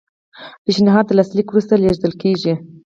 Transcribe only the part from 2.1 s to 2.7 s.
کیږي.